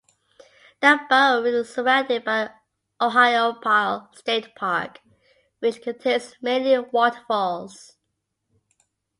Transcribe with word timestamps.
The 0.79 0.99
borough 1.11 1.43
is 1.43 1.71
surrounded 1.75 2.25
by 2.25 2.49
Ohiopyle 2.99 4.11
State 4.15 4.55
Park 4.55 4.99
which 5.59 5.83
contains 5.83 6.33
many 6.41 6.75
waterfalls. 6.79 7.97